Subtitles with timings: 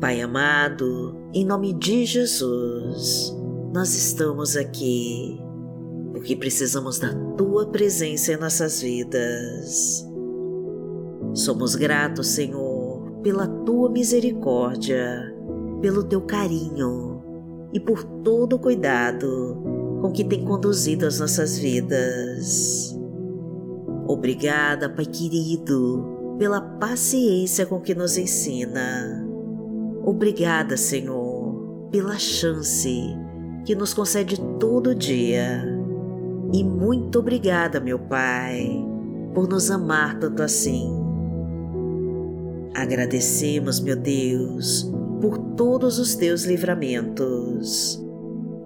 [0.00, 3.36] Pai amado, em nome de Jesus,
[3.74, 5.42] nós estamos aqui
[6.12, 10.06] porque precisamos da Tua presença em nossas vidas.
[11.34, 15.34] Somos gratos, Senhor, pela Tua misericórdia,
[15.82, 17.20] pelo Teu carinho
[17.72, 19.60] e por todo o cuidado
[20.00, 22.96] com que tem conduzido as nossas vidas.
[24.06, 29.27] Obrigada, Pai querido, pela paciência com que nos ensina.
[30.04, 33.16] Obrigada, Senhor, pela chance
[33.64, 35.78] que nos concede todo dia
[36.52, 38.86] e muito obrigada, meu Pai,
[39.34, 40.90] por nos amar tanto assim.
[42.74, 48.02] Agradecemos, meu Deus, por todos os teus livramentos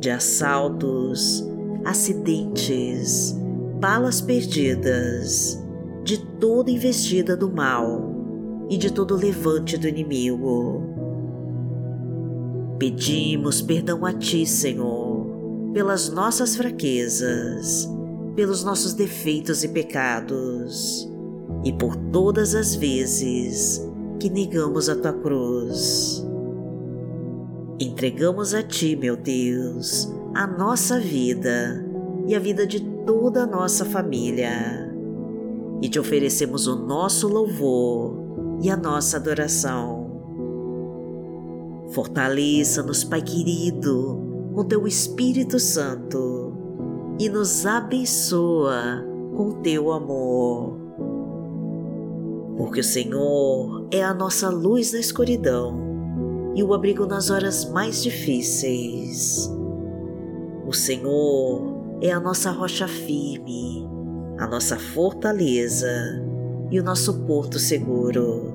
[0.00, 1.46] de assaltos,
[1.84, 3.38] acidentes,
[3.80, 5.62] balas perdidas,
[6.02, 10.87] de toda investida do mal e de todo levante do inimigo.
[12.78, 15.38] Pedimos perdão a Ti, Senhor
[15.72, 17.88] pelas nossas fraquezas,
[18.34, 21.08] pelos nossos defeitos e pecados,
[21.64, 23.86] e por todas as vezes
[24.18, 26.26] que negamos a tua cruz.
[27.80, 31.84] Entregamos a ti, meu Deus, a nossa vida
[32.26, 34.92] e a vida de toda a nossa família,
[35.80, 38.18] e te oferecemos o nosso louvor
[38.60, 39.97] e a nossa adoração.
[41.90, 46.52] Fortaleça-nos, Pai querido, com teu Espírito Santo
[47.18, 49.04] e nos abençoa
[49.36, 50.78] com teu amor.
[52.56, 58.02] Porque o Senhor é a nossa luz na escuridão e o abrigo nas horas mais
[58.02, 59.50] difíceis.
[60.66, 63.88] O Senhor é a nossa rocha firme,
[64.38, 65.88] a nossa fortaleza
[66.70, 68.47] e o nosso porto seguro.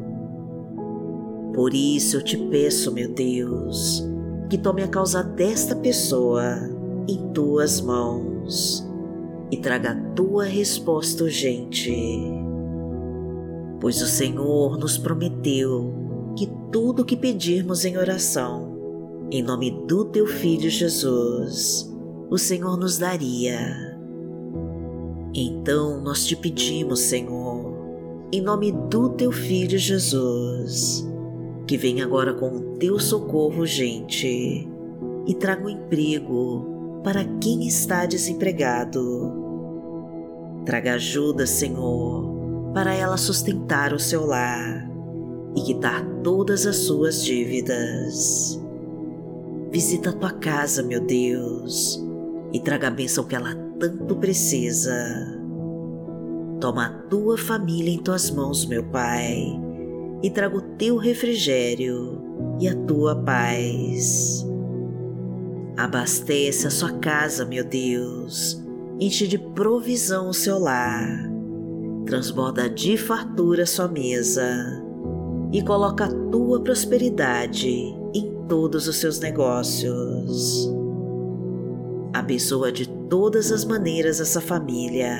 [1.54, 4.04] Por isso eu te peço, meu Deus,
[4.50, 6.58] que tome a causa desta pessoa
[7.08, 8.88] em tuas mãos
[9.52, 11.96] e traga a tua resposta urgente.
[13.80, 15.94] Pois o Senhor nos prometeu
[16.36, 21.94] que tudo o que pedirmos em oração, em nome do teu Filho Jesus,
[22.31, 23.96] o Senhor nos daria.
[25.36, 27.74] Então nós te pedimos, Senhor,
[28.31, 31.08] em nome do teu Filho Jesus,
[31.68, 34.68] que venha agora com o teu socorro urgente
[35.25, 39.31] e traga um emprego para quem está desempregado.
[40.66, 44.90] Traga ajuda, Senhor, para ela sustentar o seu lar
[45.56, 48.59] e quitar todas as suas dívidas.
[49.72, 52.01] Visita a tua casa, meu Deus,
[52.51, 54.94] e traga a bênção que ela tanto precisa.
[56.59, 59.72] Toma a tua família em tuas mãos, meu Pai
[60.23, 62.22] e traga o teu refrigério
[62.59, 64.47] e a tua paz.
[65.75, 68.63] Abastece a sua casa, meu Deus,
[69.00, 71.29] enche de provisão o seu lar,
[72.06, 74.81] transborda de fartura a sua mesa
[75.51, 77.69] e coloca a tua prosperidade
[78.13, 80.72] em todos os seus negócios.
[82.13, 85.17] Abençoa de todas as maneiras essa família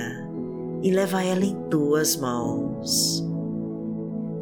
[0.81, 3.33] e leva ela em tuas mãos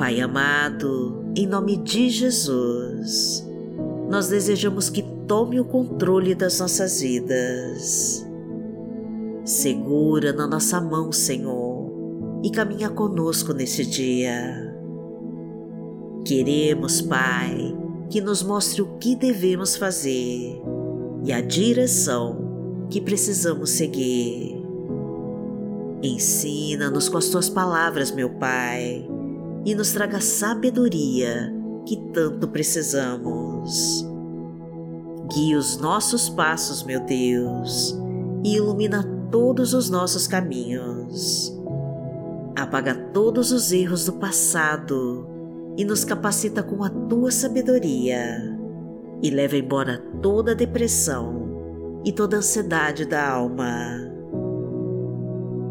[0.00, 3.46] Pai amado, em nome de Jesus,
[4.08, 8.26] nós desejamos que tome o controle das nossas vidas.
[9.44, 14.74] Segura na nossa mão, Senhor, e caminha conosco nesse dia.
[16.24, 17.76] Queremos, Pai,
[18.08, 20.62] que nos mostre o que devemos fazer
[21.26, 24.64] e a direção que precisamos seguir.
[26.02, 29.06] Ensina-nos com as tuas palavras, meu Pai
[29.64, 31.52] e nos traga sabedoria
[31.86, 34.06] que tanto precisamos.
[35.32, 37.96] Guia os nossos passos, meu Deus,
[38.44, 41.56] e ilumina todos os nossos caminhos.
[42.56, 45.26] Apaga todos os erros do passado
[45.76, 48.58] e nos capacita com a tua sabedoria.
[49.22, 54.10] E leva embora toda a depressão e toda a ansiedade da alma.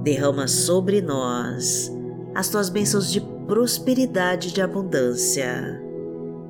[0.03, 1.91] Derrama sobre nós
[2.33, 3.19] as tuas bênçãos de
[3.49, 5.81] prosperidade de abundância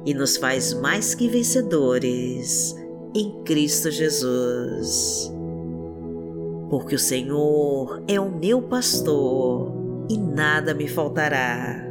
[0.05, 2.75] e nos faz mais que vencedores
[3.15, 5.31] em Cristo Jesus.
[6.69, 9.71] Porque o Senhor é o meu pastor
[10.09, 11.87] e nada me faltará.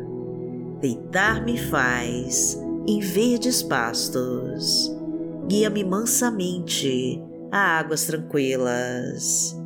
[0.82, 4.94] Deitar-me faz em verdes pastos,
[5.48, 7.18] guia-me mansamente
[7.50, 9.58] a águas tranquilas.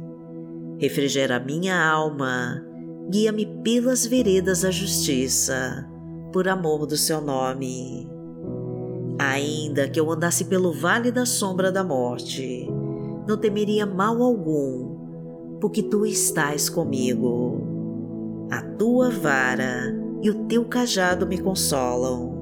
[0.78, 2.64] Refrigera minha alma,
[3.10, 5.88] guia-me pelas veredas da justiça,
[6.32, 8.10] por amor do seu nome.
[9.18, 12.68] Ainda que eu andasse pelo vale da sombra da morte,
[13.28, 17.60] não temeria mal algum, porque tu estás comigo.
[18.50, 22.32] A tua vara e o teu cajado me consolam.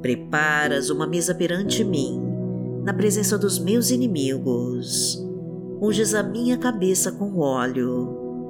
[0.00, 2.22] Preparas uma mesa perante mim,
[2.82, 5.22] na presença dos meus inimigos.
[5.82, 8.19] Unges a minha cabeça com óleo,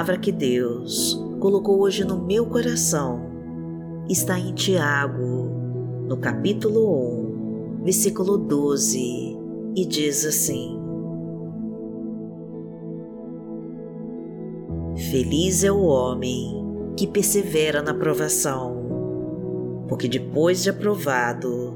[0.00, 3.20] Palavra que Deus colocou hoje no meu coração
[4.08, 5.50] está em Tiago,
[6.08, 9.38] no capítulo 1, versículo 12,
[9.76, 10.80] e diz assim:
[15.10, 16.64] Feliz é o homem
[16.96, 21.74] que persevera na provação, porque depois de aprovado,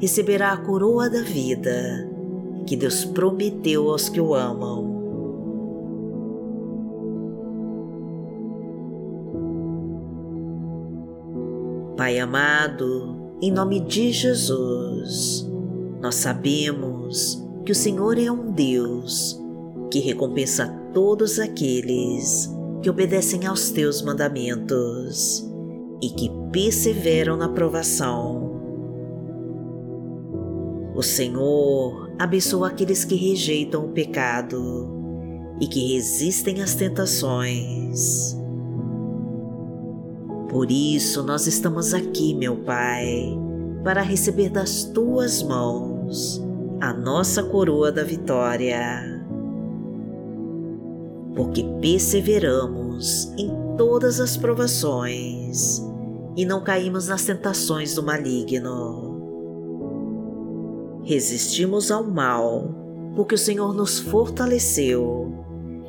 [0.00, 2.10] receberá a coroa da vida
[2.66, 4.85] que Deus prometeu aos que o amam.
[12.06, 15.44] Pai amado, em nome de Jesus,
[16.00, 19.36] nós sabemos que o Senhor é um Deus
[19.90, 22.48] que recompensa todos aqueles
[22.80, 25.50] que obedecem aos teus mandamentos
[26.00, 28.52] e que perseveram na provação.
[30.94, 34.88] O Senhor abençoa aqueles que rejeitam o pecado
[35.60, 38.45] e que resistem às tentações.
[40.56, 43.38] Por isso nós estamos aqui, meu Pai,
[43.84, 46.42] para receber das tuas mãos
[46.80, 49.22] a nossa coroa da vitória.
[51.34, 55.82] Porque perseveramos em todas as provações
[56.34, 59.20] e não caímos nas tentações do maligno.
[61.04, 62.74] Resistimos ao mal,
[63.14, 65.34] porque o Senhor nos fortaleceu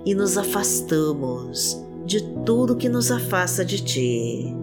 [0.06, 4.56] e nos afastamos de tudo que nos afasta de ti.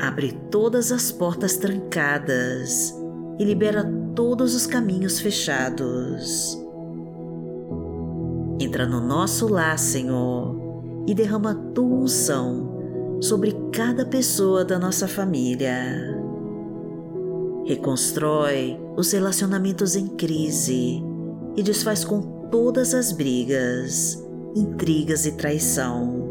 [0.00, 2.94] Abre todas as portas trancadas
[3.38, 3.84] e libera
[4.14, 6.58] todos os caminhos fechados.
[8.58, 10.56] Entra no nosso lar, Senhor,
[11.06, 16.18] e derrama tua unção sobre cada pessoa da nossa família.
[17.66, 21.02] Reconstrói os relacionamentos em crise
[21.54, 26.28] e desfaz com todas as brigas intrigas e traição.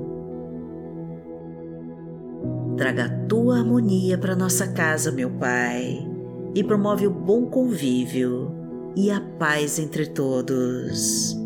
[2.78, 6.08] Traga a tua harmonia para nossa casa, meu Pai,
[6.56, 8.56] e promove o bom convívio
[8.96, 11.38] e a paz entre todos.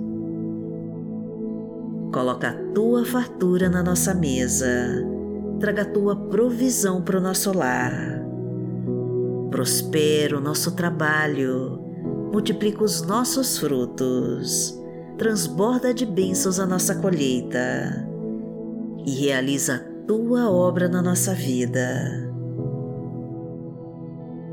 [2.13, 4.68] Coloca a tua fartura na nossa mesa,
[5.60, 8.22] traga a tua provisão para o nosso lar.
[9.50, 11.80] Prospera o nosso trabalho,
[12.32, 14.82] multiplica os nossos frutos
[15.17, 18.08] transborda de bênçãos a nossa colheita
[19.05, 22.32] e realiza a tua obra na nossa vida.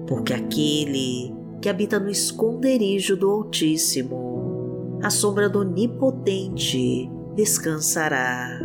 [0.07, 8.59] Porque aquele que habita no esconderijo do Altíssimo, a sombra do Onipotente, descansará.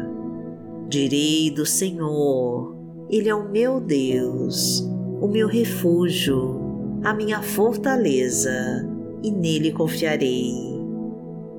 [0.90, 2.76] Direi do Senhor,
[3.10, 4.82] Ele é o meu Deus,
[5.22, 6.60] o meu refúgio,
[7.04, 8.88] a minha fortaleza,
[9.24, 10.75] e nele confiarei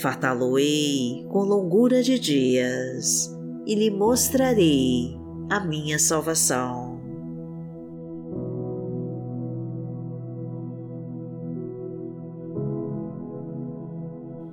[0.00, 3.30] Fartá-lo-ei com longura de dias
[3.66, 5.16] e lhe mostrarei
[5.50, 7.00] a minha salvação.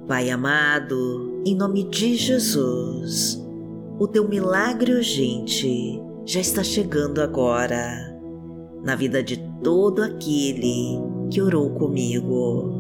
[0.08, 3.40] Pai amado, em nome de Jesus,
[4.00, 8.20] o teu milagre urgente já está chegando agora
[8.84, 11.00] na vida de todo aquele
[11.32, 12.79] que orou comigo.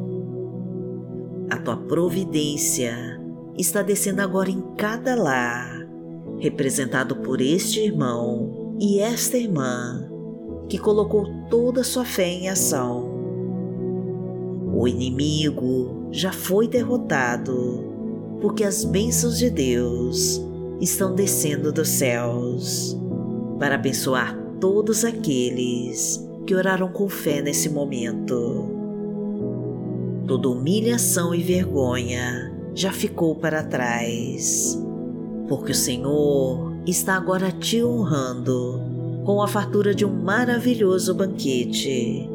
[1.49, 3.19] A tua providência
[3.57, 5.87] está descendo agora em cada lar,
[6.37, 10.07] representado por este irmão e esta irmã
[10.69, 13.09] que colocou toda a sua fé em ação.
[14.73, 17.83] O inimigo já foi derrotado,
[18.39, 20.39] porque as bênçãos de Deus
[20.79, 22.95] estão descendo dos céus
[23.57, 28.78] para abençoar todos aqueles que oraram com fé nesse momento.
[30.29, 34.79] Toda humilhação e vergonha já ficou para trás,
[35.48, 38.79] porque o Senhor está agora te honrando
[39.25, 42.29] com a fartura de um maravilhoso banquete,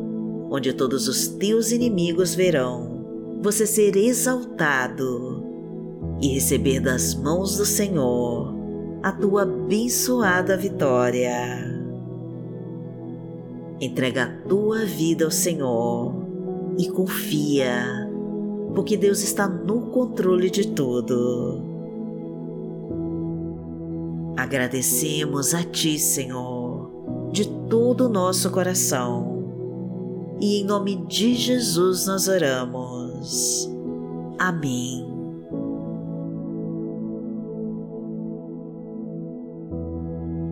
[0.51, 5.45] onde todos os teus inimigos verão você ser exaltado
[6.21, 8.53] e receber das mãos do Senhor
[9.05, 11.33] a tua abençoada vitória.
[13.81, 16.24] Entrega a tua vida ao Senhor
[16.79, 18.09] e confia,
[18.75, 21.63] porque Deus está no controle de tudo.
[24.37, 29.45] Agradecemos a Ti, Senhor, de todo o nosso coração
[30.41, 33.71] e em nome de Jesus nós oramos.
[34.39, 35.07] Amém.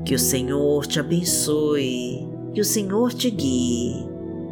[0.05, 4.12] Que o Senhor te abençoe, que o Senhor te guie